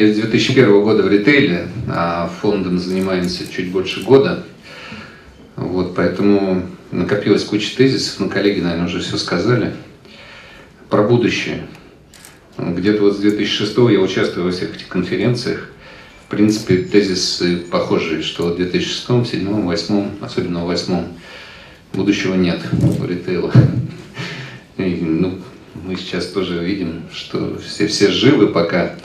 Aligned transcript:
я 0.00 0.12
с 0.12 0.16
2001 0.16 0.82
года 0.82 1.02
в 1.02 1.08
ритейле, 1.08 1.68
а 1.86 2.30
фондом 2.40 2.78
занимаемся 2.78 3.46
чуть 3.52 3.70
больше 3.70 4.02
года. 4.02 4.44
Вот, 5.56 5.94
поэтому 5.94 6.62
накопилась 6.90 7.44
куча 7.44 7.76
тезисов, 7.76 8.18
но 8.18 8.28
коллеги, 8.28 8.60
наверное, 8.60 8.86
уже 8.86 9.00
все 9.00 9.18
сказали. 9.18 9.74
Про 10.88 11.02
будущее. 11.02 11.66
Где-то 12.56 13.02
вот 13.02 13.16
с 13.16 13.18
2006 13.18 13.76
я 13.90 14.00
участвую 14.00 14.46
во 14.46 14.52
всех 14.52 14.74
этих 14.74 14.88
конференциях. 14.88 15.68
В 16.26 16.30
принципе, 16.30 16.78
тезисы 16.78 17.58
похожие, 17.70 18.22
что 18.22 18.54
в 18.54 18.56
2006, 18.56 19.06
2007, 19.06 19.44
2008, 19.44 20.08
особенно 20.22 20.64
в 20.64 20.68
2008, 20.68 21.04
будущего 21.92 22.34
нет 22.36 22.60
у 23.00 23.04
ритейла. 23.04 23.52
И, 24.78 24.98
ну, 25.02 25.40
мы 25.74 25.96
сейчас 25.96 26.26
тоже 26.26 26.64
видим, 26.64 27.02
что 27.12 27.58
все, 27.58 27.86
все 27.86 28.10
живы 28.10 28.46
пока. 28.46 28.96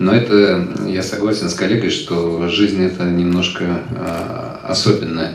Но 0.00 0.14
это, 0.14 0.66
я 0.86 1.02
согласен 1.02 1.50
с 1.50 1.54
коллегой, 1.54 1.90
что 1.90 2.48
жизнь 2.48 2.82
это 2.82 3.04
немножко 3.04 3.82
э, 3.90 4.56
особенная. 4.62 5.34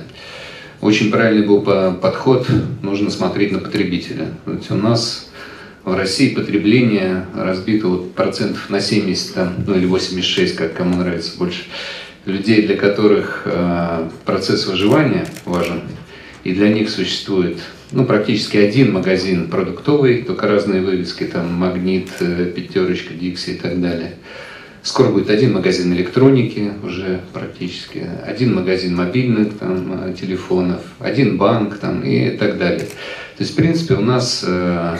Очень 0.81 1.11
правильный 1.11 1.45
был 1.45 1.61
подход, 1.61 2.47
нужно 2.81 3.11
смотреть 3.11 3.51
на 3.51 3.59
потребителя. 3.59 4.29
Ведь 4.47 4.71
у 4.71 4.75
нас 4.75 5.29
в 5.83 5.93
России 5.93 6.33
потребление 6.33 7.27
разбито 7.35 7.89
вот 7.89 8.15
процентов 8.15 8.71
на 8.71 8.81
70, 8.81 9.33
там, 9.35 9.53
ну 9.67 9.75
или 9.75 9.85
86, 9.85 10.55
как 10.55 10.73
кому 10.73 10.97
нравится 10.97 11.38
больше, 11.38 11.66
людей, 12.25 12.63
для 12.63 12.75
которых 12.75 13.43
э, 13.45 14.09
процесс 14.25 14.66
выживания 14.66 15.27
важен, 15.45 15.81
и 16.43 16.53
для 16.53 16.69
них 16.69 16.89
существует 16.89 17.59
ну, 17.91 18.03
практически 18.03 18.57
один 18.57 18.93
магазин 18.93 19.47
продуктовый, 19.47 20.23
только 20.23 20.47
разные 20.47 20.81
вывески, 20.81 21.25
там 21.25 21.53
Магнит, 21.53 22.09
Пятерочка, 22.17 23.13
Дикси 23.13 23.52
и 23.52 23.57
так 23.57 23.79
далее. 23.79 24.16
Скоро 24.86 25.09
будет 25.09 25.31
один 25.31 25.53
магазин 25.53 25.91
электроники 25.94 26.72
уже 26.83 27.19
практически, 27.33 28.08
один 28.23 28.53
магазин 28.53 28.95
мобильных 28.95 29.58
там, 29.58 30.09
э, 30.09 30.14
телефонов, 30.14 30.81
один 31.00 31.39
банк 31.39 31.80
там, 31.80 32.03
и 32.03 32.30
так 32.38 32.59
далее. 32.59 32.81
То 32.86 33.39
есть, 33.39 33.53
в 33.53 33.56
принципе, 33.56 33.95
у 33.95 34.02
нас 34.02 34.45
э, 34.47 34.97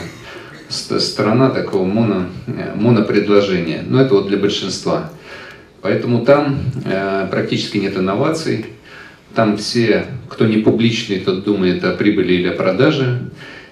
сторона 0.68 1.50
такого 1.50 1.84
моно, 1.84 2.24
э, 2.48 2.72
монопредложения. 2.74 3.84
Но 3.86 4.02
это 4.02 4.14
вот 4.14 4.26
для 4.26 4.38
большинства. 4.38 5.12
Поэтому 5.82 6.24
там 6.24 6.58
э, 6.84 7.28
практически 7.30 7.78
нет 7.78 7.96
инноваций. 7.96 8.66
Там 9.36 9.56
все, 9.56 10.06
кто 10.28 10.46
не 10.46 10.56
публичный, 10.56 11.20
тот 11.20 11.44
думает 11.44 11.84
о 11.84 11.92
прибыли 11.92 12.32
или 12.32 12.48
о 12.48 12.54
продаже. 12.54 13.20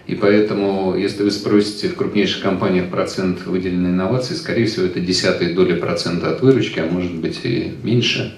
И 0.07 0.15
поэтому, 0.15 0.95
если 0.97 1.23
вы 1.23 1.31
спросите 1.31 1.89
в 1.89 1.97
крупнейших 1.97 2.43
компаниях 2.43 2.91
процент 2.91 3.47
выделенной 3.47 3.91
инновации, 3.91 4.35
скорее 4.35 4.67
всего, 4.67 4.85
это 4.87 5.01
десятые 5.01 5.55
доли 5.55 5.75
процента 5.75 6.31
от 6.31 6.43
выручки, 6.43 6.79
а 6.79 6.87
может 6.87 7.15
быть 7.15 7.41
и 7.45 7.73
меньше. 7.83 8.37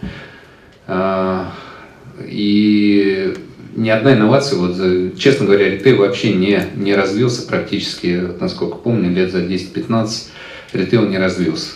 А, 0.86 1.52
и 2.24 3.34
ни 3.74 3.90
одна 3.90 4.14
инновация, 4.14 4.58
вот, 4.58 5.18
честно 5.18 5.46
говоря, 5.46 5.68
ритейл 5.68 5.98
вообще 5.98 6.32
не, 6.32 6.62
не 6.76 6.94
развился 6.94 7.46
практически, 7.46 8.22
насколько 8.40 8.76
помню, 8.76 9.10
лет 9.10 9.32
за 9.32 9.42
10-15 9.42 10.28
ритейл 10.72 11.08
не 11.08 11.18
развился. 11.18 11.72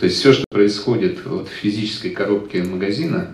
То 0.00 0.06
есть 0.06 0.18
все, 0.18 0.32
что 0.32 0.44
происходит 0.50 1.18
вот 1.24 1.48
в 1.48 1.52
физической 1.52 2.10
коробке 2.10 2.62
магазина, 2.62 3.28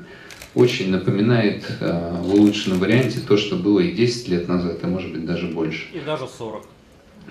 очень 0.54 0.90
напоминает 0.90 1.64
э, 1.80 2.16
в 2.22 2.34
улучшенном 2.34 2.78
варианте 2.78 3.20
то, 3.26 3.36
что 3.36 3.56
было 3.56 3.80
и 3.80 3.92
10 3.92 4.28
лет 4.28 4.48
назад, 4.48 4.78
а 4.82 4.86
может 4.86 5.12
быть 5.12 5.24
даже 5.24 5.46
больше. 5.46 5.86
И 5.92 6.00
даже 6.00 6.26
40. 6.26 6.66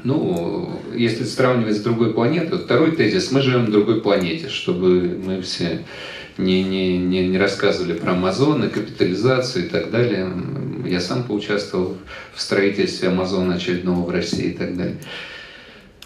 Ну, 0.04 0.80
если 0.96 1.24
сравнивать 1.24 1.76
с 1.76 1.82
другой 1.82 2.14
планетой, 2.14 2.60
второй 2.60 2.96
тезис, 2.96 3.32
мы 3.32 3.42
живем 3.42 3.66
на 3.66 3.72
другой 3.72 4.02
планете, 4.02 4.48
чтобы 4.48 5.20
мы 5.22 5.42
все 5.42 5.86
не, 6.38 6.64
не, 6.64 6.98
не, 6.98 7.28
не 7.28 7.38
рассказывали 7.38 7.94
про 7.94 8.14
Амазон 8.14 8.70
капитализацию 8.70 9.66
и 9.66 9.70
так 9.70 9.92
далее. 9.92 10.32
Я 10.86 11.02
сам 11.02 11.24
поучаствовал 11.24 11.98
в 12.34 12.42
строительстве 12.42 13.10
Амазона 13.10 13.56
очередного 13.56 14.06
в 14.06 14.10
России 14.10 14.52
и 14.52 14.54
так 14.54 14.78
далее. 14.78 14.98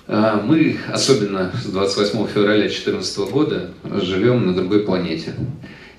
А, 0.07 0.41
мы, 0.41 0.77
особенно 0.91 1.51
с 1.63 1.67
28 1.67 2.27
февраля 2.27 2.63
2014 2.63 3.17
года, 3.31 3.71
живем 4.01 4.47
на 4.47 4.53
другой 4.53 4.79
планете. 4.79 5.33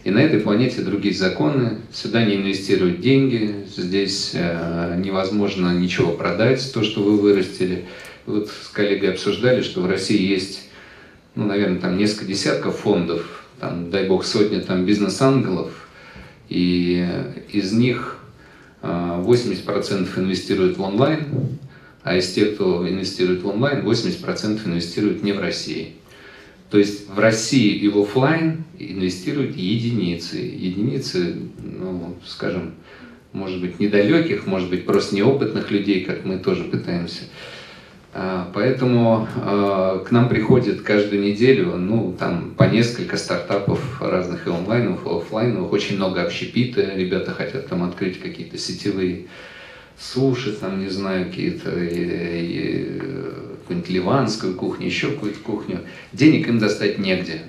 И 0.04 0.10
на 0.10 0.18
этой 0.18 0.38
планете 0.38 0.82
другие 0.82 1.14
законы, 1.14 1.78
сюда 1.90 2.24
не 2.26 2.36
инвестируют 2.36 3.00
деньги, 3.00 3.64
здесь 3.74 4.32
э, 4.34 5.00
невозможно 5.02 5.74
ничего 5.74 6.12
продать, 6.12 6.70
то, 6.74 6.82
что 6.82 7.02
вы 7.02 7.16
вырастили. 7.16 7.86
Вот 8.26 8.50
с 8.50 8.68
коллегой 8.68 9.12
обсуждали, 9.12 9.62
что 9.62 9.80
в 9.80 9.86
России 9.86 10.20
есть, 10.20 10.68
ну, 11.34 11.46
наверное, 11.46 11.80
там 11.80 11.96
несколько 11.96 12.26
десятков 12.26 12.80
фондов, 12.80 13.46
там, 13.58 13.90
дай 13.90 14.06
бог, 14.06 14.26
сотни 14.26 14.60
там 14.60 14.84
бизнес-ангелов, 14.84 15.72
и 16.50 17.08
из 17.50 17.72
них 17.72 18.18
80% 18.82 20.08
э, 20.16 20.20
инвестируют 20.20 20.76
в 20.76 20.82
онлайн, 20.82 21.28
а 22.02 22.14
из 22.14 22.30
тех, 22.30 22.56
кто 22.56 22.86
инвестирует 22.86 23.42
в 23.42 23.48
онлайн, 23.48 23.82
80% 23.82 24.60
инвестируют 24.66 25.22
не 25.22 25.32
в 25.32 25.40
России. 25.40 25.94
То 26.74 26.78
есть 26.78 27.08
в 27.08 27.20
России 27.20 27.72
и 27.76 27.86
в 27.86 28.00
офлайн 28.00 28.64
инвестируют 28.76 29.54
единицы. 29.54 30.38
Единицы, 30.38 31.36
ну, 31.62 32.16
скажем, 32.26 32.74
может 33.32 33.60
быть, 33.60 33.78
недалеких, 33.78 34.48
может 34.48 34.70
быть, 34.70 34.84
просто 34.84 35.14
неопытных 35.14 35.70
людей, 35.70 36.04
как 36.04 36.24
мы 36.24 36.36
тоже 36.40 36.64
пытаемся. 36.64 37.26
А, 38.12 38.50
поэтому 38.52 39.28
а, 39.36 40.00
к 40.00 40.10
нам 40.10 40.28
приходит 40.28 40.80
каждую 40.80 41.22
неделю, 41.22 41.76
ну, 41.76 42.12
там, 42.18 42.54
по 42.58 42.64
несколько 42.64 43.18
стартапов 43.18 44.02
разных 44.02 44.48
и 44.48 44.50
онлайновых, 44.50 45.06
и 45.06 45.10
офлайновых, 45.10 45.70
очень 45.70 45.94
много 45.94 46.24
общепита, 46.24 46.92
ребята 46.96 47.30
хотят 47.30 47.68
там 47.68 47.84
открыть 47.84 48.18
какие-то 48.18 48.58
сетевые 48.58 49.26
суши, 49.98 50.52
там, 50.52 50.80
не 50.80 50.88
знаю, 50.88 51.26
какие-то 51.26 51.70
какую-нибудь 53.64 53.90
ливанскую 53.90 54.54
кухню, 54.54 54.86
еще 54.86 55.10
какую-то 55.10 55.40
кухню. 55.40 55.80
Денег 56.12 56.48
им 56.48 56.58
достать 56.58 56.98
негде. 56.98 57.42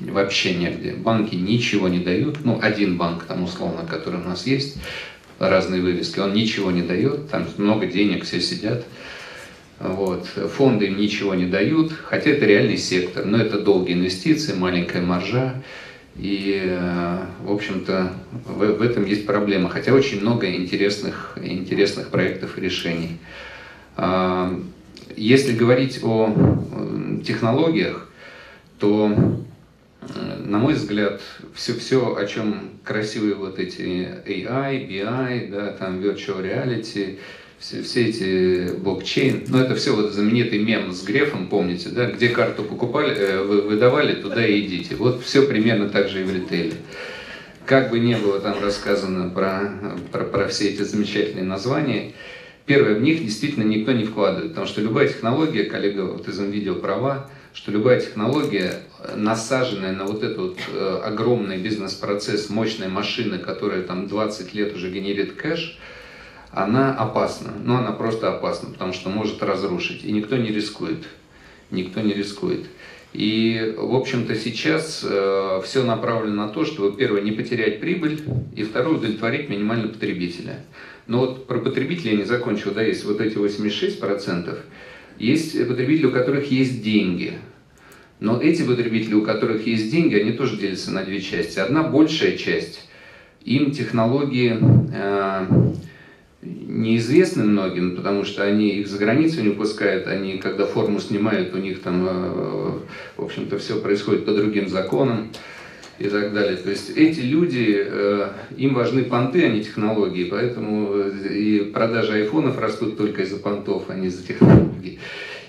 Вообще 0.00 0.54
негде. 0.54 0.92
Банки 0.92 1.34
ничего 1.34 1.88
не 1.88 2.00
дают. 2.00 2.44
Ну, 2.44 2.58
один 2.60 2.96
банк 2.96 3.24
там 3.24 3.44
условно, 3.44 3.86
который 3.88 4.20
у 4.20 4.24
нас 4.24 4.46
есть, 4.46 4.78
разные 5.38 5.82
вывески, 5.82 6.20
он 6.20 6.34
ничего 6.34 6.70
не 6.70 6.82
дает. 6.82 7.28
Там 7.30 7.46
много 7.58 7.86
денег, 7.86 8.24
все 8.24 8.40
сидят. 8.40 8.84
Вот. 9.78 10.26
Фонды 10.26 10.86
им 10.86 10.96
ничего 10.96 11.34
не 11.34 11.46
дают, 11.46 11.92
хотя 11.92 12.30
это 12.30 12.46
реальный 12.46 12.78
сектор, 12.78 13.24
но 13.26 13.36
это 13.38 13.58
долгие 13.60 13.94
инвестиции, 13.94 14.54
маленькая 14.54 15.02
маржа. 15.02 15.62
И, 16.18 16.62
э, 16.64 17.18
в 17.42 17.52
общем-то, 17.52 18.12
в, 18.46 18.58
в 18.58 18.82
этом 18.82 19.04
есть 19.04 19.26
проблема, 19.26 19.68
хотя 19.68 19.92
очень 19.92 20.20
много 20.22 20.50
интересных, 20.50 21.36
интересных 21.42 22.08
проектов 22.08 22.56
и 22.56 22.62
решений. 22.62 23.18
А, 23.96 24.58
если 25.16 25.54
говорить 25.54 26.00
о 26.02 26.34
технологиях, 27.24 28.08
то, 28.78 29.12
э, 30.00 30.42
на 30.44 30.58
мой 30.58 30.74
взгляд, 30.74 31.20
все, 31.54 31.74
все, 31.74 32.16
о 32.16 32.26
чем 32.26 32.70
красивые 32.82 33.34
вот 33.34 33.58
эти 33.58 34.08
AI, 34.26 34.88
BI, 34.88 35.50
да, 35.50 35.72
там 35.72 36.00
virtual 36.00 36.42
reality, 36.42 37.18
все, 37.66 37.82
все 37.82 38.06
эти 38.06 38.72
блокчейн, 38.76 39.44
ну 39.48 39.58
это 39.58 39.74
все 39.74 39.90
вот 39.90 40.12
знаменитый 40.12 40.60
мем 40.60 40.92
с 40.92 41.02
Грефом, 41.02 41.48
помните, 41.48 41.88
да, 41.88 42.06
где 42.06 42.28
карту 42.28 42.62
покупали, 42.62 43.12
э, 43.12 43.42
вы 43.42 43.62
выдавали, 43.62 44.14
туда 44.14 44.46
и 44.46 44.60
идите. 44.60 44.94
Вот 44.94 45.24
все 45.24 45.42
примерно 45.42 45.88
так 45.88 46.08
же 46.08 46.20
и 46.20 46.24
в 46.24 46.32
ритейле. 46.32 46.74
Как 47.64 47.90
бы 47.90 47.98
не 47.98 48.14
было 48.14 48.38
там 48.38 48.62
рассказано 48.62 49.30
про, 49.30 49.72
про, 50.12 50.24
про 50.24 50.46
все 50.46 50.68
эти 50.68 50.82
замечательные 50.82 51.44
названия, 51.44 52.12
первое, 52.66 52.94
в 52.94 53.02
них 53.02 53.24
действительно 53.24 53.64
никто 53.64 53.90
не 53.90 54.04
вкладывает, 54.04 54.50
потому 54.50 54.68
что 54.68 54.80
любая 54.80 55.08
технология, 55.08 55.64
коллега 55.64 56.02
вот 56.02 56.28
из 56.28 56.38
видео 56.38 56.76
права, 56.76 57.28
что 57.52 57.72
любая 57.72 58.00
технология, 58.00 58.74
насаженная 59.16 59.92
на 59.92 60.04
вот 60.04 60.22
этот 60.22 60.56
э, 60.72 61.00
огромный 61.02 61.58
бизнес-процесс, 61.58 62.48
мощной 62.48 62.86
машины, 62.86 63.38
которая 63.38 63.82
там 63.82 64.06
20 64.06 64.54
лет 64.54 64.72
уже 64.76 64.88
генерит 64.88 65.32
кэш, 65.32 65.76
она 66.50 66.94
опасна. 66.94 67.52
Ну, 67.62 67.76
она 67.76 67.92
просто 67.92 68.32
опасна, 68.32 68.70
потому 68.70 68.92
что 68.92 69.10
может 69.10 69.42
разрушить. 69.42 70.04
И 70.04 70.12
никто 70.12 70.36
не 70.36 70.48
рискует. 70.48 71.04
Никто 71.70 72.00
не 72.00 72.14
рискует. 72.14 72.66
И, 73.12 73.74
в 73.76 73.94
общем-то, 73.94 74.34
сейчас 74.34 75.04
э, 75.08 75.60
все 75.64 75.84
направлено 75.84 76.46
на 76.46 76.48
то, 76.48 76.64
чтобы, 76.64 76.96
первое, 76.96 77.22
не 77.22 77.32
потерять 77.32 77.80
прибыль, 77.80 78.20
и 78.54 78.62
второе, 78.62 78.96
удовлетворить 78.96 79.48
минимально 79.48 79.88
потребителя. 79.88 80.60
Но 81.06 81.20
вот 81.20 81.46
про 81.46 81.58
потребителя 81.58 82.12
я 82.12 82.18
не 82.18 82.24
закончил, 82.24 82.72
да, 82.72 82.82
есть 82.82 83.04
вот 83.04 83.20
эти 83.20 83.36
86%. 83.36 84.58
Есть 85.18 85.66
потребители, 85.66 86.06
у 86.06 86.10
которых 86.10 86.50
есть 86.50 86.82
деньги. 86.82 87.38
Но 88.20 88.40
эти 88.40 88.62
потребители, 88.62 89.14
у 89.14 89.22
которых 89.22 89.66
есть 89.66 89.90
деньги, 89.90 90.14
они 90.14 90.32
тоже 90.32 90.58
делятся 90.58 90.90
на 90.90 91.02
две 91.02 91.20
части. 91.20 91.58
Одна 91.58 91.84
большая 91.84 92.36
часть, 92.36 92.86
им 93.44 93.70
технологии... 93.70 94.58
Э, 94.92 95.46
неизвестны 96.46 97.44
многим, 97.44 97.96
потому 97.96 98.24
что 98.24 98.44
они 98.44 98.68
их 98.70 98.88
за 98.88 98.98
границу 98.98 99.42
не 99.42 99.50
пускают, 99.50 100.06
они 100.06 100.38
когда 100.38 100.66
форму 100.66 101.00
снимают, 101.00 101.54
у 101.54 101.58
них 101.58 101.82
там, 101.82 102.06
э, 102.06 102.72
в 103.16 103.24
общем-то, 103.24 103.58
все 103.58 103.80
происходит 103.80 104.24
по 104.24 104.32
другим 104.32 104.68
законам 104.68 105.30
и 105.98 106.08
так 106.08 106.32
далее. 106.34 106.56
То 106.56 106.70
есть 106.70 106.90
эти 106.96 107.20
люди, 107.20 107.76
э, 107.78 108.28
им 108.56 108.74
важны 108.74 109.04
понты, 109.04 109.44
а 109.44 109.48
не 109.48 109.62
технологии, 109.62 110.24
поэтому 110.24 110.92
э, 110.94 111.34
и 111.34 111.58
продажи 111.72 112.12
айфонов 112.12 112.58
растут 112.58 112.96
только 112.96 113.22
из-за 113.22 113.38
понтов, 113.38 113.84
а 113.88 113.94
не 113.94 114.08
из-за 114.08 114.26
технологий. 114.26 114.98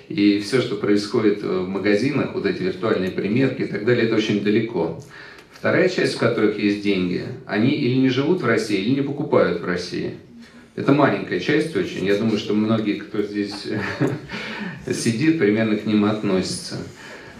И 0.07 0.39
все, 0.39 0.61
что 0.61 0.75
происходит 0.75 1.43
в 1.43 1.67
магазинах, 1.67 2.33
вот 2.33 2.45
эти 2.45 2.63
виртуальные 2.63 3.11
примерки 3.11 3.63
и 3.63 3.67
так 3.67 3.83
далее, 3.83 4.05
это 4.05 4.15
очень 4.15 4.41
далеко. 4.41 5.01
Вторая 5.51 5.89
часть, 5.89 6.15
в 6.15 6.19
которых 6.19 6.57
есть 6.57 6.81
деньги, 6.81 7.23
они 7.45 7.71
или 7.71 7.95
не 7.95 8.09
живут 8.09 8.41
в 8.41 8.45
России, 8.45 8.79
или 8.79 8.91
не 8.91 9.01
покупают 9.01 9.59
в 9.59 9.65
России. 9.65 10.13
Это 10.77 10.93
маленькая 10.93 11.39
часть 11.39 11.75
очень. 11.75 12.05
Я 12.05 12.17
думаю, 12.17 12.37
что 12.37 12.53
многие, 12.53 12.99
кто 12.99 13.23
здесь 13.23 13.65
сидит, 14.93 15.39
примерно 15.39 15.75
к 15.75 15.87
ним 15.87 16.05
относятся. 16.05 16.75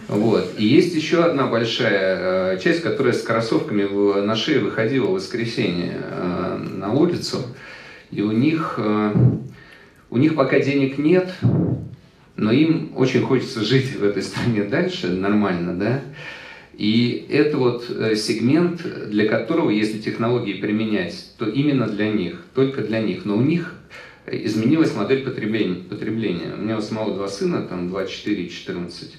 Вот. 0.08 0.56
И 0.58 0.66
есть 0.66 0.96
еще 0.96 1.24
одна 1.24 1.46
большая 1.46 2.56
э, 2.56 2.60
часть, 2.60 2.82
которая 2.82 3.14
с 3.14 3.22
кроссовками 3.22 3.84
на 4.24 4.36
шее 4.36 4.60
выходила 4.60 5.06
в 5.06 5.14
воскресенье 5.14 6.02
э, 6.02 6.58
на 6.58 6.94
улицу. 6.94 7.46
И 8.10 8.24
у 8.24 8.32
них, 8.32 8.80
э, 8.80 9.14
у 10.10 10.18
них 10.18 10.34
пока 10.34 10.60
денег 10.60 10.98
нет, 10.98 11.32
но 12.38 12.52
им 12.52 12.92
очень 12.96 13.22
хочется 13.22 13.64
жить 13.64 13.98
в 13.98 14.04
этой 14.04 14.24
стране 14.24 14.64
дальше 14.64 15.10
нормально, 15.10 15.76
да. 15.76 16.02
И 16.78 17.26
это 17.30 17.58
вот 17.58 17.90
э, 17.90 18.16
сегмент, 18.16 19.10
для 19.10 19.28
которого, 19.28 19.72
если 19.72 19.98
технологии 19.98 20.54
применять, 20.54 21.32
то 21.40 21.50
именно 21.50 21.88
для 21.88 22.12
них, 22.12 22.44
только 22.54 22.84
для 22.84 23.02
них. 23.02 23.26
Но 23.26 23.36
у 23.36 23.42
них 23.42 23.74
изменилась 24.28 24.94
модель 24.96 25.24
потребления. 25.24 25.84
потребления. 25.84 26.54
У 26.56 26.62
меня 26.62 26.78
у 26.78 26.82
самого 26.82 27.16
два 27.16 27.28
сына, 27.30 27.64
там 27.64 27.90
24 27.90 28.44
и 28.44 28.50
14. 28.50 29.18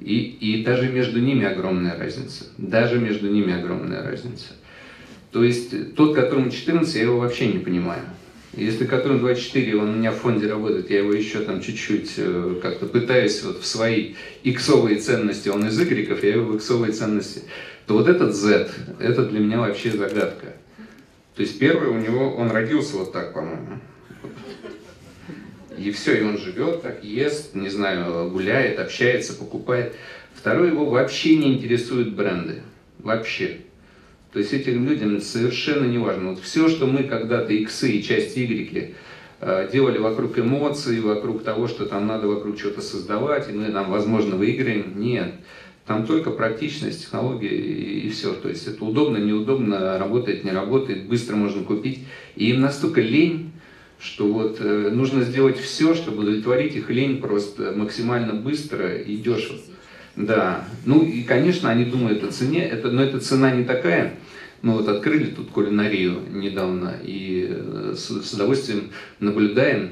И, 0.00 0.18
и 0.40 0.64
даже 0.64 0.88
между 0.88 1.20
ними 1.20 1.44
огромная 1.44 1.98
разница. 1.98 2.46
Даже 2.56 2.98
между 2.98 3.30
ними 3.30 3.52
огромная 3.52 4.02
разница. 4.02 4.54
То 5.32 5.44
есть 5.44 5.94
тот, 5.96 6.14
которому 6.14 6.50
14, 6.50 6.94
я 6.94 7.02
его 7.02 7.18
вообще 7.18 7.48
не 7.48 7.58
понимаю. 7.58 8.02
Если 8.56 8.86
Катрон 8.86 9.18
24, 9.18 9.76
он 9.76 9.90
у 9.90 9.92
меня 9.92 10.12
в 10.12 10.16
фонде 10.16 10.48
работает, 10.48 10.90
я 10.90 11.00
его 11.00 11.12
еще 11.12 11.40
там 11.40 11.60
чуть-чуть 11.60 12.14
э, 12.16 12.58
как-то 12.62 12.86
пытаюсь 12.86 13.42
вот 13.42 13.60
в 13.60 13.66
свои 13.66 14.14
иксовые 14.44 14.96
ценности, 14.96 15.50
он 15.50 15.66
из 15.66 15.78
игреков, 15.78 16.24
я 16.24 16.30
его 16.30 16.52
в 16.52 16.56
иксовые 16.56 16.92
ценности, 16.92 17.42
то 17.86 17.94
вот 17.94 18.08
этот 18.08 18.34
Z, 18.34 18.70
это 18.98 19.26
для 19.26 19.40
меня 19.40 19.60
вообще 19.60 19.90
загадка. 19.90 20.54
То 21.34 21.42
есть 21.42 21.58
первый 21.58 21.90
у 21.90 21.98
него, 21.98 22.34
он 22.34 22.50
родился 22.50 22.96
вот 22.96 23.12
так, 23.12 23.34
по-моему. 23.34 23.78
И 25.76 25.90
все, 25.90 26.18
и 26.18 26.24
он 26.24 26.38
живет 26.38 26.80
так, 26.80 27.04
ест, 27.04 27.54
не 27.54 27.68
знаю, 27.68 28.30
гуляет, 28.30 28.78
общается, 28.78 29.34
покупает. 29.34 29.94
Второй 30.34 30.68
его 30.68 30.86
вообще 30.86 31.36
не 31.36 31.52
интересуют 31.52 32.14
бренды. 32.14 32.62
Вообще. 33.00 33.58
То 34.32 34.38
есть 34.40 34.52
этим 34.52 34.86
людям 34.86 35.20
совершенно 35.20 35.84
не 35.84 35.98
важно. 35.98 36.30
Вот 36.30 36.40
все, 36.40 36.68
что 36.68 36.86
мы 36.86 37.04
когда-то 37.04 37.52
иксы 37.52 37.92
и 37.92 38.02
часть 38.02 38.36
Y 38.36 38.94
э, 39.40 39.68
делали 39.72 39.98
вокруг 39.98 40.38
эмоций, 40.38 41.00
вокруг 41.00 41.42
того, 41.42 41.68
что 41.68 41.86
там 41.86 42.06
надо 42.06 42.28
вокруг 42.28 42.58
чего-то 42.58 42.80
создавать, 42.80 43.48
и 43.48 43.52
мы 43.52 43.68
нам, 43.68 43.90
возможно, 43.90 44.36
выиграем. 44.36 45.00
Нет. 45.00 45.34
Там 45.86 46.04
только 46.04 46.32
практичность, 46.32 47.02
технология 47.02 47.48
и, 47.48 48.06
и 48.06 48.10
все. 48.10 48.34
То 48.34 48.48
есть 48.48 48.66
это 48.66 48.84
удобно, 48.84 49.18
неудобно, 49.18 49.98
работает, 49.98 50.44
не 50.44 50.50
работает, 50.50 51.06
быстро 51.06 51.36
можно 51.36 51.62
купить. 51.62 52.00
И 52.34 52.50
им 52.50 52.60
настолько 52.60 53.00
лень, 53.00 53.52
что 53.98 54.26
вот 54.30 54.58
э, 54.60 54.90
нужно 54.90 55.22
сделать 55.22 55.58
все, 55.58 55.94
чтобы 55.94 56.22
удовлетворить 56.22 56.74
их 56.74 56.90
лень 56.90 57.20
просто 57.20 57.72
максимально 57.74 58.34
быстро 58.34 58.96
и 58.96 59.16
дешево. 59.16 59.58
Да, 60.16 60.64
ну 60.86 61.04
и, 61.04 61.22
конечно, 61.22 61.70
они 61.70 61.84
думают 61.84 62.24
о 62.24 62.32
цене, 62.32 62.64
это, 62.66 62.90
но 62.90 63.02
эта 63.02 63.20
цена 63.20 63.50
не 63.50 63.64
такая, 63.64 64.14
мы 64.62 64.72
вот 64.72 64.88
открыли 64.88 65.26
тут 65.26 65.50
кулинарию 65.50 66.20
недавно 66.32 66.94
и 67.02 67.46
э, 67.50 67.94
с, 67.94 68.22
с 68.22 68.32
удовольствием 68.32 68.90
наблюдаем, 69.20 69.90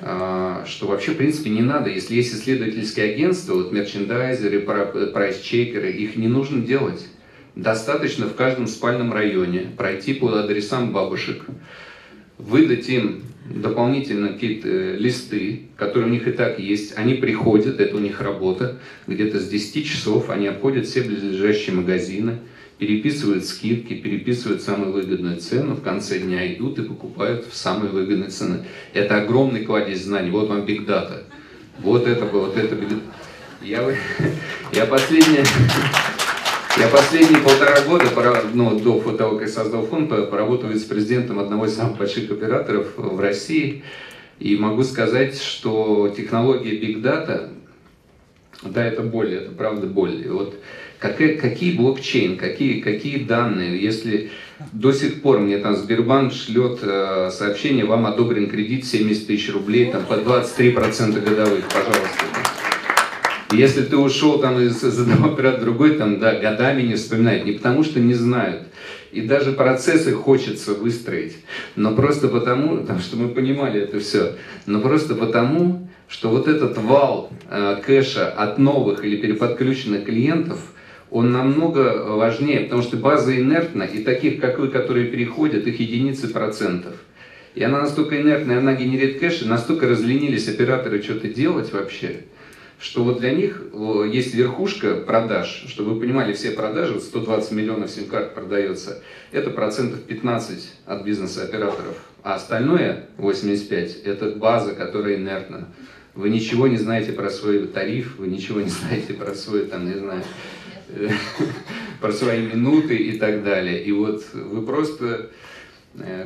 а, 0.00 0.64
что 0.66 0.86
вообще, 0.86 1.12
в 1.12 1.18
принципе, 1.18 1.50
не 1.50 1.60
надо. 1.60 1.90
Если 1.90 2.14
есть 2.14 2.34
исследовательские 2.34 3.12
агентства, 3.12 3.54
вот 3.54 3.70
мерчендайзеры, 3.70 4.60
прайс-чекеры, 4.60 5.90
их 5.90 6.16
не 6.16 6.28
нужно 6.28 6.62
делать. 6.62 7.06
Достаточно 7.54 8.26
в 8.26 8.34
каждом 8.34 8.66
спальном 8.66 9.12
районе 9.12 9.66
пройти 9.76 10.14
по 10.14 10.32
адресам 10.38 10.92
бабушек, 10.92 11.44
выдать 12.38 12.88
им 12.88 13.24
дополнительно 13.48 14.28
какие-то 14.28 14.68
э, 14.68 14.96
листы, 14.96 15.62
которые 15.76 16.08
у 16.08 16.12
них 16.12 16.26
и 16.28 16.32
так 16.32 16.58
есть. 16.58 16.96
Они 16.96 17.14
приходят, 17.14 17.80
это 17.80 17.96
у 17.96 18.00
них 18.00 18.20
работа, 18.20 18.78
где-то 19.06 19.40
с 19.40 19.48
10 19.48 19.86
часов 19.86 20.30
они 20.30 20.46
обходят 20.46 20.86
все 20.86 21.02
ближайшие 21.02 21.76
магазины, 21.76 22.38
переписывают 22.78 23.44
скидки, 23.44 23.94
переписывают 23.94 24.62
самую 24.62 24.92
выгодную 24.92 25.36
цену, 25.36 25.74
в 25.74 25.82
конце 25.82 26.18
дня 26.18 26.52
идут 26.54 26.78
и 26.78 26.82
покупают 26.82 27.46
в 27.46 27.54
самой 27.54 27.90
выгодной 27.90 28.28
цены. 28.28 28.64
Это 28.94 29.16
огромный 29.16 29.64
кладезь 29.64 30.04
знаний. 30.04 30.30
Вот 30.30 30.48
вам 30.48 30.60
Big 30.60 30.86
Data. 30.86 31.24
Вот 31.78 32.06
это, 32.06 32.24
вот 32.24 32.56
это. 32.56 32.76
Я, 33.62 33.94
я 34.72 34.86
последнее... 34.86 35.44
Я 36.80 36.88
последние 36.88 37.42
полтора 37.42 37.82
года, 37.82 38.06
ну, 38.54 38.80
до 38.80 38.98
того, 39.12 39.36
как 39.36 39.50
создал 39.50 39.84
фонд, 39.84 40.08
поработал 40.08 40.70
вице-президентом 40.70 41.38
одного 41.38 41.66
из 41.66 41.74
самых 41.74 41.98
больших 41.98 42.30
операторов 42.30 42.96
в 42.96 43.20
России. 43.20 43.84
И 44.38 44.56
могу 44.56 44.82
сказать, 44.82 45.38
что 45.38 46.08
технология 46.16 46.80
Big 46.80 47.02
Data, 47.02 47.50
да, 48.62 48.86
это 48.86 49.02
боль, 49.02 49.34
это 49.34 49.50
правда 49.50 49.86
боль. 49.86 50.26
Вот 50.26 50.56
какие, 50.98 51.34
какие 51.34 51.76
блокчейн, 51.76 52.38
какие, 52.38 52.80
какие 52.80 53.24
данные, 53.24 53.78
если 53.78 54.30
до 54.72 54.92
сих 54.92 55.20
пор 55.20 55.40
мне 55.40 55.58
там 55.58 55.76
Сбербанк 55.76 56.32
шлет 56.32 56.78
э, 56.80 57.28
сообщение, 57.30 57.84
вам 57.84 58.06
одобрен 58.06 58.48
кредит 58.48 58.86
70 58.86 59.26
тысяч 59.26 59.52
рублей, 59.52 59.92
там 59.92 60.06
по 60.06 60.14
23% 60.14 61.20
годовых, 61.20 61.64
пожалуйста. 61.68 62.29
Если 63.52 63.82
ты 63.82 63.96
ушел 63.96 64.38
там 64.38 64.60
из, 64.60 64.82
одного 64.82 65.32
оператора 65.32 65.60
в 65.60 65.64
другой, 65.64 65.96
там, 65.96 66.20
да, 66.20 66.38
годами 66.38 66.82
не 66.82 66.94
вспоминают, 66.94 67.44
не 67.44 67.52
потому 67.52 67.82
что 67.82 67.98
не 68.00 68.14
знают. 68.14 68.62
И 69.12 69.22
даже 69.22 69.52
процессы 69.52 70.12
хочется 70.12 70.72
выстроить, 70.74 71.36
но 71.74 71.94
просто 71.94 72.28
потому, 72.28 72.86
что 73.00 73.16
мы 73.16 73.28
понимали 73.28 73.80
это 73.80 73.98
все, 73.98 74.36
но 74.66 74.80
просто 74.80 75.16
потому, 75.16 75.88
что 76.06 76.28
вот 76.28 76.46
этот 76.46 76.78
вал 76.78 77.30
э, 77.50 77.80
кэша 77.84 78.28
от 78.28 78.58
новых 78.58 79.04
или 79.04 79.16
переподключенных 79.16 80.04
клиентов– 80.04 80.58
он 81.10 81.32
намного 81.32 82.04
важнее, 82.14 82.60
потому 82.60 82.82
что 82.82 82.96
база 82.96 83.36
инертна, 83.36 83.82
и 83.82 84.02
таких, 84.02 84.40
как 84.40 84.58
вы, 84.58 84.68
которые 84.68 85.06
переходят, 85.06 85.66
их 85.66 85.80
единицы 85.80 86.28
процентов. 86.28 86.94
И 87.56 87.62
она 87.64 87.80
настолько 87.80 88.20
инертная, 88.20 88.58
она 88.58 88.74
генерит 88.74 89.18
кэш, 89.18 89.42
и 89.42 89.46
настолько 89.46 89.88
разленились 89.88 90.48
операторы 90.48 91.02
что-то 91.02 91.28
делать 91.28 91.72
вообще, 91.72 92.20
что 92.80 93.04
вот 93.04 93.20
для 93.20 93.32
них 93.32 93.62
есть 94.10 94.34
верхушка 94.34 94.96
продаж, 94.96 95.66
чтобы 95.68 95.94
вы 95.94 96.00
понимали, 96.00 96.32
все 96.32 96.50
продажи, 96.52 96.94
вот 96.94 97.02
120 97.02 97.52
миллионов 97.52 97.90
сим-карт 97.90 98.34
продается, 98.34 99.02
это 99.32 99.50
процентов 99.50 100.00
15 100.02 100.72
от 100.86 101.04
бизнеса 101.04 101.44
операторов, 101.44 101.96
а 102.22 102.34
остальное, 102.34 103.06
85, 103.18 104.02
это 104.04 104.30
база, 104.30 104.74
которая 104.74 105.16
инертна. 105.16 105.68
Вы 106.14 106.30
ничего 106.30 106.66
не 106.66 106.78
знаете 106.78 107.12
про 107.12 107.28
свой 107.28 107.66
тариф, 107.66 108.16
вы 108.16 108.28
ничего 108.28 108.62
не 108.62 108.70
знаете 108.70 109.12
про 109.12 109.34
свой, 109.34 109.66
там, 109.66 109.86
не 109.86 109.98
знаю, 109.98 110.24
про 112.00 112.12
свои 112.12 112.40
минуты 112.46 112.96
и 112.96 113.18
так 113.18 113.44
далее. 113.44 113.84
И 113.84 113.92
вот 113.92 114.24
вы 114.32 114.62
просто 114.62 115.04
э, 115.06 115.26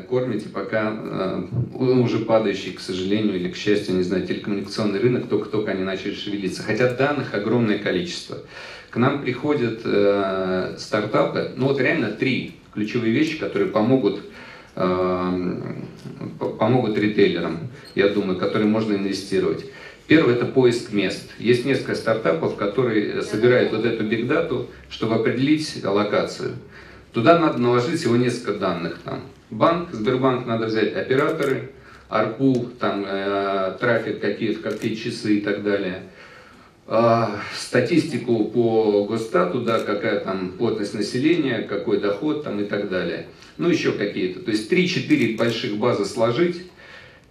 кормите 0.09 0.49
пока 0.49 0.92
э, 0.94 1.42
уже 1.75 2.18
падающий, 2.21 2.73
к 2.73 2.80
сожалению 2.80 3.37
или 3.37 3.50
к 3.50 3.56
счастью, 3.56 3.97
не 3.97 4.02
знаю, 4.02 4.26
телекоммуникационный 4.26 5.00
рынок, 5.00 5.28
только-только 5.28 5.73
они 5.73 5.85
начали 5.85 6.14
шевелиться. 6.14 6.62
Хотя 6.62 6.92
данных 6.92 7.35
огромное 7.35 7.78
количество. 7.78 8.38
К 8.90 8.97
нам 8.97 9.23
приходят 9.23 9.80
э, 9.85 10.75
стартапы, 10.78 11.52
ну 11.56 11.68
вот 11.68 11.80
реально 11.80 12.11
три 12.11 12.56
ключевые 12.73 13.12
вещи, 13.12 13.38
которые 13.38 13.71
помогут 13.71 14.21
э, 14.76 15.62
помогут 16.38 16.99
ритейлерам, 16.99 17.59
я 17.94 18.09
думаю, 18.09 18.38
которые 18.38 18.68
можно 18.68 18.94
инвестировать. 18.94 19.64
Первое– 20.06 20.35
это 20.37 20.44
поиск 20.44 20.92
мест. 20.92 21.30
Есть 21.38 21.64
несколько 21.64 21.94
стартапов, 21.94 22.56
которые 22.56 23.23
собирают 23.23 23.73
вот 23.73 23.87
эту 23.87 24.04
бигдату, 24.04 24.68
чтобы 24.90 25.14
определить 25.14 25.83
локацию. 25.83 26.52
Туда 27.12 27.38
надо 27.38 27.59
наложить 27.59 27.99
всего 27.99 28.16
несколько 28.16 28.54
данных. 28.54 28.99
Там. 29.04 29.23
Банк, 29.54 29.90
Сбербанк 29.92 30.46
надо 30.46 30.66
взять 30.66 30.96
операторы, 30.96 31.70
ARPU, 32.11 32.76
там, 32.80 33.04
э, 33.06 33.76
трафик, 33.78 34.20
какие, 34.20 34.54
какие 34.54 34.94
часы 34.96 35.38
и 35.38 35.40
так 35.40 35.62
далее. 35.62 36.02
Э, 36.88 37.26
статистику 37.56 38.46
по 38.46 39.04
Госстату, 39.04 39.61
да, 39.61 39.78
какая 39.78 40.18
там 40.20 40.54
плотность 40.58 40.94
населения, 40.94 41.62
какой 41.62 42.00
доход 42.00 42.42
там 42.42 42.61
и 42.61 42.64
так 42.64 42.90
далее. 42.90 43.28
Ну, 43.56 43.68
еще 43.68 43.92
какие-то. 43.92 44.40
То 44.40 44.50
есть 44.50 44.73
3-4 44.73 45.37
больших 45.37 45.76
базы 45.76 46.04
сложить, 46.04 46.66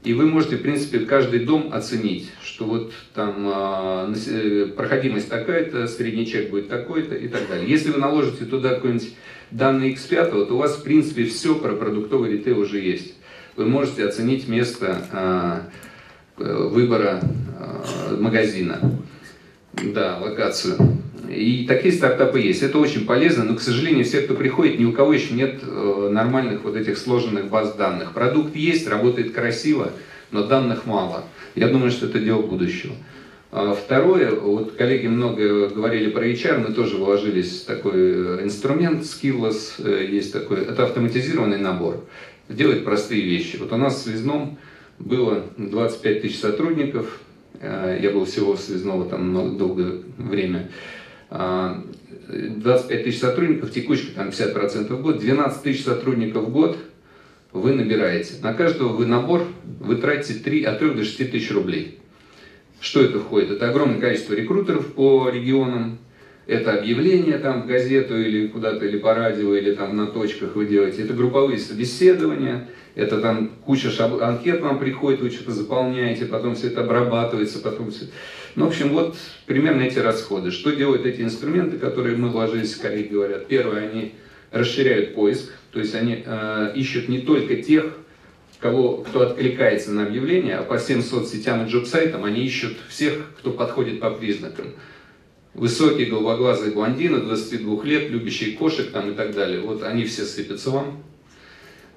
И 0.04 0.14
вы 0.14 0.26
можете, 0.26 0.58
в 0.58 0.62
принципе, 0.62 1.00
каждый 1.00 1.46
дом 1.46 1.70
оценить, 1.72 2.30
что 2.44 2.66
вот 2.66 2.94
там 3.14 3.48
э, 3.48 4.66
проходимость 4.76 5.30
такая-то, 5.30 5.88
средний 5.88 6.26
чек 6.28 6.50
будет 6.50 6.68
такой-то 6.68 7.16
и 7.16 7.30
так 7.30 7.48
далее. 7.48 7.70
Если 7.70 7.90
вы 7.90 8.00
наложите 8.00 8.44
туда 8.46 8.76
какой-нибудь 8.76 9.14
данные 9.52 9.94
X5, 9.94 10.48
то 10.48 10.56
у 10.56 10.58
вас, 10.58 10.76
в 10.76 10.84
принципе, 10.84 11.24
все 11.26 11.56
про 11.56 11.74
продуктовый 11.74 12.34
ритейл 12.34 12.60
уже 12.60 12.80
есть. 12.80 13.16
Вы 13.56 13.66
можете 13.66 14.06
оценить 14.06 14.48
место 14.50 15.70
э, 16.38 16.68
выбора 16.68 17.22
э, 17.22 18.18
магазина, 18.20 18.80
да, 19.74 20.18
локацию. 20.20 20.78
И 21.36 21.66
такие 21.68 21.94
стартапы 21.94 22.40
есть. 22.40 22.62
Это 22.64 22.78
очень 22.78 23.06
полезно, 23.06 23.44
но, 23.44 23.56
к 23.56 23.62
сожалению, 23.62 24.06
все, 24.06 24.22
кто 24.22 24.34
приходит, 24.34 24.80
ни 24.80 24.86
у 24.86 24.92
кого 24.92 25.14
еще 25.14 25.34
нет 25.34 25.60
э, 25.62 26.10
нормальных 26.12 26.64
вот 26.64 26.76
этих 26.76 26.98
сложенных 26.98 27.50
баз 27.50 27.74
данных. 27.76 28.14
Продукт 28.14 28.56
есть, 28.56 28.88
работает 28.88 29.34
красиво, 29.34 29.92
но 30.32 30.46
данных 30.46 30.86
мало. 30.86 31.26
Я 31.56 31.68
думаю, 31.68 31.92
что 31.92 32.06
это 32.06 32.20
дело 32.20 32.42
будущего. 32.42 32.94
А 33.52 33.74
второе, 33.74 34.32
вот 34.32 34.74
коллеги 34.74 35.08
много 35.08 35.70
говорили 35.70 36.10
про 36.10 36.28
HR, 36.28 36.68
мы 36.68 36.74
тоже 36.74 36.98
вложились 36.98 37.62
в 37.62 37.66
такой 37.66 37.94
э, 37.94 38.40
инструмент, 38.44 39.04
Skillless 39.04 39.74
э, 39.80 40.08
есть 40.10 40.34
такой, 40.34 40.62
это 40.62 40.84
автоматизированный 40.84 41.60
набор, 41.60 42.04
делает 42.50 42.84
простые 42.84 43.22
вещи. 43.22 43.58
Вот 43.58 43.72
у 43.72 43.78
нас 43.78 43.96
в 43.96 44.04
Связном 44.04 44.58
было 45.00 45.44
25 45.58 46.22
тысяч 46.22 46.40
сотрудников, 46.40 47.20
я 47.62 48.10
был 48.12 48.26
всего 48.26 48.56
в 48.56 48.60
Связного 48.60 49.06
там 49.08 49.30
много, 49.30 49.58
долгое 49.58 50.02
время, 50.18 50.70
25 51.34 53.04
тысяч 53.04 53.20
сотрудников, 53.20 53.72
текучка 53.72 54.14
там 54.16 54.30
50% 54.30 54.94
в 54.94 55.02
год, 55.02 55.20
12 55.20 55.64
тысяч 55.64 55.84
сотрудников 55.84 56.46
в 56.46 56.52
год 56.52 56.78
вы 57.52 57.74
набираете. 57.74 58.36
На 58.42 58.54
каждого 58.54 58.90
вы 58.90 59.06
набор 59.06 59.44
вы 59.80 59.96
тратите 59.96 60.40
3, 60.40 60.64
от 60.64 60.80
3 60.80 60.90
до 60.92 61.04
6 61.04 61.32
тысяч 61.32 61.52
рублей. 61.52 62.00
Что 62.80 63.02
это 63.02 63.20
входит? 63.20 63.52
Это 63.52 63.70
огромное 63.70 64.00
количество 64.00 64.34
рекрутеров 64.34 64.94
по 64.94 65.30
регионам, 65.30 65.98
это 66.46 66.74
объявление 66.78 67.38
там 67.38 67.64
в 67.64 67.68
газету 67.68 68.20
или 68.20 68.48
куда-то, 68.48 68.86
или 68.86 68.98
по 68.98 69.14
радио, 69.14 69.56
или 69.56 69.74
там 69.74 69.96
на 69.96 70.08
точках 70.08 70.56
вы 70.56 70.66
делаете. 70.66 71.04
Это 71.04 71.14
групповые 71.14 71.58
собеседования, 71.58 72.68
это 72.96 73.22
там 73.22 73.52
куча 73.66 73.90
шаб... 73.90 74.22
анкет 74.22 74.60
вам 74.62 74.80
приходит, 74.80 75.22
вы 75.22 75.30
что-то 75.30 75.52
заполняете, 75.52 76.26
потом 76.26 76.56
все 76.56 76.68
это 76.68 76.82
обрабатывается, 76.82 77.60
потом 77.60 77.92
все... 77.92 78.06
Ну, 78.56 78.66
в 78.66 78.68
общем, 78.70 78.90
вот 78.90 79.16
примерно 79.46 79.82
эти 79.82 80.00
расходы. 80.00 80.52
Что 80.52 80.72
делают 80.72 81.06
эти 81.06 81.22
инструменты, 81.22 81.78
которые 81.78 82.18
мы 82.18 82.30
вложились, 82.30 82.76
коллеги 82.76 83.14
говорят? 83.14 83.48
Первое, 83.48 83.90
они 83.90 84.14
расширяют 84.52 85.16
поиск, 85.16 85.52
то 85.72 85.80
есть 85.80 85.96
они 85.96 86.24
э, 86.24 86.74
ищут 86.76 87.10
не 87.10 87.20
только 87.20 87.56
тех, 87.56 87.98
кого, 88.60 88.98
кто 88.98 89.22
откликается 89.22 89.92
на 89.92 90.06
объявление, 90.06 90.58
а 90.58 90.64
по 90.64 90.78
всем 90.78 91.02
соцсетям 91.02 91.66
и 91.66 91.70
джоб-сайтам 91.70 92.24
они 92.24 92.46
ищут 92.46 92.78
всех, 92.88 93.14
кто 93.40 93.52
подходит 93.52 94.00
по 94.00 94.12
признакам. 94.12 94.68
Высокие 95.54 96.08
голубоглазые 96.08 96.72
блондины, 96.72 97.22
22 97.22 97.84
лет, 97.84 98.10
любящие 98.10 98.56
кошек 98.56 98.90
там 98.92 99.12
и 99.12 99.14
так 99.16 99.36
далее. 99.36 99.62
Вот 99.62 99.84
они 99.84 100.06
все 100.06 100.24
сыпятся 100.24 100.72
вам. 100.72 101.04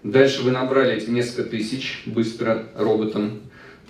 Дальше 0.02 0.42
вы 0.42 0.50
набрали 0.50 0.96
эти 0.96 1.08
несколько 1.08 1.44
тысяч 1.44 2.02
быстро 2.06 2.66
роботом. 2.74 3.42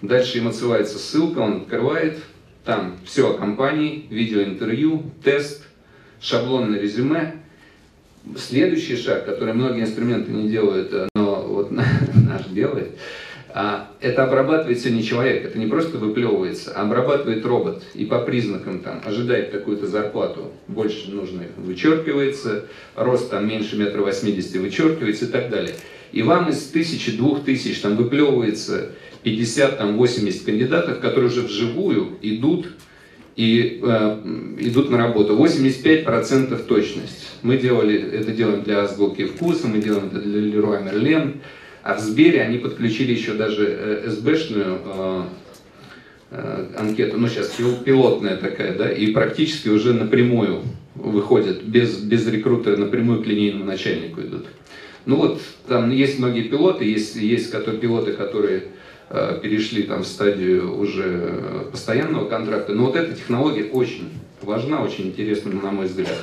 Дальше 0.02 0.38
им 0.38 0.48
отсылается 0.48 0.98
ссылка, 0.98 1.38
он 1.38 1.62
открывает, 1.62 2.18
там 2.66 2.96
все 3.04 3.30
о 3.30 3.34
компании, 3.34 4.06
видеоинтервью, 4.10 5.04
тест, 5.22 5.62
шаблонное 6.20 6.78
резюме. 6.80 7.36
Следующий 8.36 8.96
шаг, 8.96 9.24
который 9.24 9.54
многие 9.54 9.82
инструменты 9.82 10.32
не 10.32 10.48
делают, 10.50 10.92
но 11.14 11.42
вот 11.42 11.70
наш 11.70 12.46
делает, 12.50 12.90
а, 13.54 13.88
это 14.00 14.24
обрабатывает 14.24 14.78
все 14.78 14.90
не 14.90 15.04
человек, 15.04 15.44
это 15.44 15.58
не 15.58 15.66
просто 15.66 15.96
выплевывается, 15.96 16.72
а 16.74 16.82
обрабатывает 16.82 17.46
робот 17.46 17.84
и 17.94 18.04
по 18.04 18.18
признакам 18.18 18.80
там 18.80 19.00
ожидает 19.04 19.50
какую-то 19.50 19.86
зарплату, 19.86 20.52
больше 20.66 21.10
нужно 21.10 21.44
вычеркивается, 21.56 22.66
рост 22.96 23.30
там 23.30 23.48
меньше 23.48 23.78
метра 23.78 24.02
восьмидесяти 24.02 24.58
вычеркивается 24.58 25.26
и 25.26 25.28
так 25.28 25.48
далее. 25.48 25.74
И 26.12 26.22
вам 26.22 26.48
из 26.48 26.64
тысячи, 26.64 27.16
двух 27.16 27.44
тысяч 27.44 27.78
там 27.80 27.96
выплевывается 27.96 28.90
50, 29.26 29.78
там 29.78 29.96
80 29.96 30.44
кандидатов, 30.44 31.00
которые 31.00 31.30
уже 31.30 31.42
вживую 31.42 32.16
идут 32.22 32.68
и 33.34 33.80
э, 33.82 34.18
идут 34.60 34.88
на 34.88 34.98
работу. 34.98 35.36
85% 35.36 36.64
точность. 36.64 37.26
Мы 37.42 37.56
делали, 37.58 38.00
это 38.00 38.30
делаем 38.30 38.62
для 38.62 38.84
азбуки 38.84 39.24
вкуса, 39.24 39.66
мы 39.66 39.78
делаем 39.78 40.06
это 40.06 40.20
для 40.20 40.40
Leroy 40.40 40.84
Merlin, 40.84 41.38
а 41.82 41.94
в 41.94 42.00
Сбере 42.00 42.40
они 42.40 42.58
подключили 42.58 43.14
еще 43.14 43.34
даже 43.34 43.66
э, 43.66 44.10
СБшную 44.10 44.78
э, 44.84 45.22
э, 46.30 46.66
анкету, 46.78 47.18
ну 47.18 47.26
сейчас 47.26 47.50
пилотная 47.84 48.36
такая, 48.36 48.78
да, 48.78 48.88
и 48.88 49.08
практически 49.08 49.68
уже 49.68 49.92
напрямую 49.92 50.62
выходят, 50.94 51.64
без, 51.64 51.96
без 51.96 52.28
рекрутера, 52.28 52.76
напрямую 52.76 53.24
к 53.24 53.26
линейному 53.26 53.64
начальнику 53.64 54.20
идут. 54.20 54.46
Ну 55.04 55.16
вот, 55.16 55.40
там 55.66 55.90
есть 55.90 56.20
многие 56.20 56.42
пилоты, 56.42 56.84
есть, 56.84 57.16
есть 57.16 57.50
которые, 57.50 57.80
пилоты, 57.80 58.12
которые 58.12 58.68
перешли 59.08 59.84
там 59.84 60.02
в 60.02 60.06
стадию 60.06 60.76
уже 60.78 61.68
постоянного 61.70 62.28
контракта. 62.28 62.72
Но 62.72 62.86
вот 62.86 62.96
эта 62.96 63.14
технология 63.14 63.64
очень 63.64 64.10
важна, 64.42 64.82
очень 64.82 65.08
интересна, 65.08 65.52
на 65.52 65.70
мой 65.70 65.86
взгляд. 65.86 66.16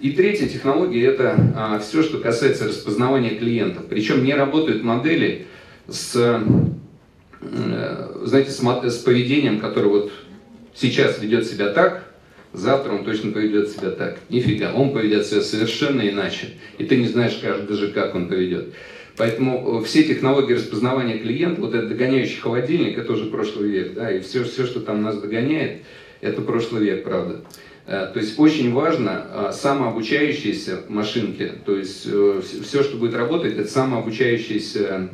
И 0.00 0.10
третья 0.10 0.46
технология– 0.46 1.06
это 1.06 1.36
а, 1.56 1.78
все, 1.78 2.02
что 2.02 2.18
касается 2.18 2.68
распознавания 2.68 3.30
клиентов. 3.30 3.84
Причем 3.88 4.24
не 4.24 4.34
работают 4.34 4.82
модели 4.82 5.46
с, 5.88 6.12
э, 7.40 8.08
знаете, 8.24 8.50
с, 8.50 8.60
с 8.60 8.98
поведением, 8.98 9.58
которое 9.58 9.88
вот 9.88 10.12
сейчас 10.74 11.18
ведет 11.18 11.46
себя 11.46 11.70
так, 11.70 12.12
завтра 12.52 12.92
он 12.92 13.04
точно 13.04 13.32
поведет 13.32 13.70
себя 13.70 13.90
так. 13.90 14.18
Нифига, 14.28 14.74
он 14.74 14.92
поведет 14.92 15.24
себя 15.26 15.40
совершенно 15.40 16.06
иначе. 16.06 16.48
И 16.76 16.84
ты 16.84 16.96
не 16.96 17.06
знаешь 17.08 17.38
даже, 17.66 17.88
как 17.88 18.14
он 18.14 18.28
поведет. 18.28 18.74
Поэтому 19.16 19.80
э, 19.80 19.84
все 19.84 20.04
технологии 20.04 20.54
распознавания 20.54 21.18
клиента, 21.18 21.60
вот 21.60 21.74
этот 21.74 21.88
догоняющий 21.88 22.38
холодильник, 22.38 22.98
это 22.98 23.12
уже 23.12 23.26
прошлый 23.26 23.70
век, 23.70 23.94
да, 23.94 24.10
и 24.10 24.20
все, 24.20 24.44
все, 24.44 24.66
что 24.66 24.80
там 24.80 25.02
нас 25.02 25.18
догоняет, 25.18 25.82
это 26.20 26.42
прошлый 26.42 26.84
век, 26.84 27.04
правда. 27.04 27.40
Э, 27.86 28.10
то 28.12 28.20
есть 28.20 28.38
очень 28.38 28.72
важно 28.72 29.26
э, 29.28 29.52
самообучающиеся 29.54 30.82
машинки, 30.88 31.50
то 31.64 31.76
есть 31.76 32.02
все, 32.02 32.82
что 32.82 32.96
будет 32.98 33.14
работать, 33.14 33.56
это 33.56 33.68
самообучающийся 33.68 35.08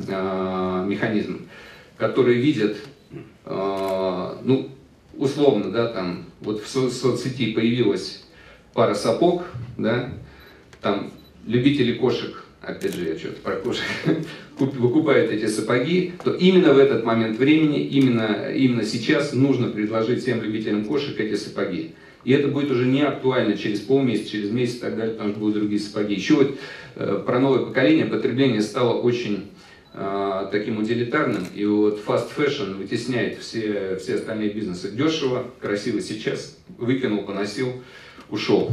механизм, 0.85 1.47
который 1.97 2.35
видит, 2.35 2.77
ну, 3.45 4.69
условно, 5.15 5.71
да, 5.71 5.87
там, 5.87 6.25
вот 6.41 6.63
в 6.63 6.67
соцсети 6.67 7.53
появилась 7.53 8.23
пара 8.73 8.95
сапог, 8.95 9.43
да, 9.77 10.09
там 10.81 11.11
любители 11.45 11.93
кошек 11.93 12.42
опять 12.63 12.95
же, 12.95 13.07
я 13.07 13.17
что-то 13.17 13.41
про 13.41 13.55
кошек, 13.57 13.83
выкупают 14.57 15.31
эти 15.31 15.47
сапоги, 15.47 16.13
то 16.23 16.33
именно 16.33 16.73
в 16.73 16.77
этот 16.77 17.03
момент 17.03 17.37
времени, 17.37 17.85
именно, 17.85 18.51
именно 18.53 18.83
сейчас 18.83 19.33
нужно 19.33 19.69
предложить 19.69 20.21
всем 20.21 20.41
любителям 20.41 20.85
кошек 20.85 21.19
эти 21.19 21.35
сапоги. 21.35 21.93
И 22.23 22.31
это 22.31 22.47
будет 22.47 22.71
уже 22.71 22.85
не 22.85 23.01
актуально 23.01 23.57
через 23.57 23.81
полмесяца, 23.81 24.31
через 24.31 24.49
месяц 24.49 24.77
и 24.77 24.79
так 24.79 24.95
далее, 24.95 25.13
потому 25.13 25.31
что 25.31 25.39
будут 25.39 25.55
другие 25.55 25.81
сапоги. 25.81 26.15
Еще 26.15 26.35
вот 26.35 26.57
э, 26.95 27.21
про 27.25 27.39
новое 27.39 27.65
поколение 27.65 28.05
потребление 28.05 28.61
стало 28.61 28.93
очень 28.93 29.49
э, 29.93 30.47
таким 30.49 30.77
утилитарным, 30.77 31.45
и 31.53 31.65
вот 31.65 31.99
fast 32.05 32.29
fashion 32.37 32.75
вытесняет 32.77 33.39
все, 33.39 33.97
все 34.01 34.15
остальные 34.15 34.51
бизнесы. 34.51 34.91
Дешево, 34.91 35.47
красиво 35.59 35.99
сейчас, 35.99 36.57
выкинул, 36.77 37.23
поносил, 37.23 37.83
ушел. 38.29 38.71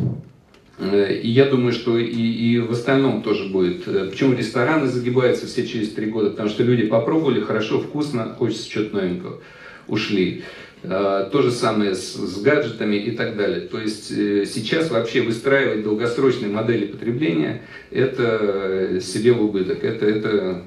Э, 0.81 1.15
и 1.15 1.29
я 1.29 1.45
думаю, 1.45 1.73
что 1.73 1.99
и, 1.99 2.07
и 2.07 2.59
в 2.59 2.73
остальном 2.73 3.23
тоже 3.23 3.49
будет. 3.49 3.87
Э, 3.87 4.09
почему 4.11 4.35
рестораны 4.35 4.87
загибаются 4.87 5.47
все 5.47 5.67
через 5.67 5.91
три 5.91 6.07
года? 6.07 6.31
Потому 6.31 6.49
что 6.49 6.63
люди 6.63 6.87
попробовали, 6.87 7.41
хорошо, 7.41 7.81
вкусно, 7.81 8.35
хочется 8.39 8.69
чего-то 8.69 8.97
новенького. 8.97 9.41
Ушли. 9.87 10.43
Э, 10.83 11.29
то 11.31 11.43
же 11.43 11.51
самое 11.51 11.95
с, 11.95 12.15
с 12.15 12.41
гаджетами 12.41 12.97
и 12.97 13.11
так 13.11 13.37
далее. 13.37 13.61
То 13.61 13.79
есть 13.79 14.09
сейчас 14.09 14.91
вообще 14.91 15.21
выстраивать 15.21 15.85
долгосрочные 15.85 16.51
модели 16.51 16.87
потребления– 16.87 17.63
это 17.91 19.01
себе 19.03 19.33
в 19.33 19.43
убыток, 19.43 19.85
это, 19.85 20.07
это 20.07 20.63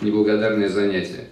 неблагодарное 0.00 0.68
занятие. 0.68 1.28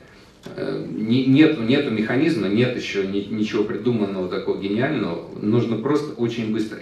Нет, 0.90 1.60
нету 1.60 1.90
механизма, 1.90 2.48
нет 2.48 2.76
еще 2.76 3.06
ничего 3.06 3.62
придуманного 3.62 4.28
такого 4.28 4.60
гениального. 4.60 5.28
Нужно 5.40 5.76
просто 5.76 6.14
очень 6.14 6.52
быстро. 6.52 6.78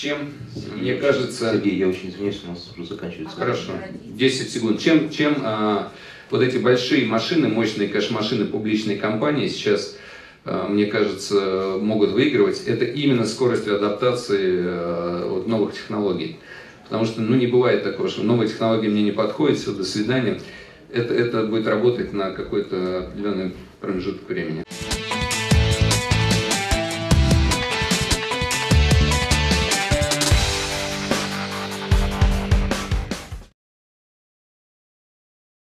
Чем, 0.00 0.32
мне 0.76 0.94
кажется... 0.94 1.52
Сергей, 1.52 1.76
я 1.76 1.88
очень 1.88 2.08
извиняюсь, 2.08 2.40
у 2.46 2.50
нас 2.50 2.72
уже 2.74 2.86
заканчивается. 2.86 3.36
Хорошо, 3.36 3.72
10 4.04 4.50
секунд. 4.50 4.80
Чем, 4.80 5.10
чем 5.10 5.36
а, 5.42 5.92
вот 6.30 6.42
эти 6.42 6.56
большие 6.56 7.06
машины, 7.06 7.48
мощные 7.48 7.88
кэш-машины 7.88 8.46
публичной 8.46 8.96
компании 8.96 9.48
сейчас, 9.48 9.96
а, 10.44 10.68
мне 10.68 10.86
кажется, 10.86 11.76
могут 11.78 12.12
выигрывать, 12.12 12.62
это 12.66 12.86
именно 12.86 13.26
скоростью 13.26 13.76
адаптации 13.76 14.62
а, 14.62 15.28
вот, 15.28 15.46
новых 15.46 15.74
технологий. 15.74 16.38
Потому 16.84 17.04
что, 17.04 17.20
ну, 17.20 17.36
не 17.36 17.46
бывает 17.46 17.84
такого, 17.84 18.08
что 18.08 18.22
новые 18.22 18.48
технологии 18.48 18.88
мне 18.88 19.02
не 19.02 19.12
подходят, 19.12 19.58
все, 19.58 19.72
до 19.72 19.84
свидания. 19.84 20.40
это, 20.92 21.12
это 21.12 21.44
будет 21.44 21.66
работать 21.66 22.12
на 22.14 22.30
какой-то 22.30 23.00
определенный 23.00 23.52
промежуток 23.80 24.28
времени. 24.28 24.64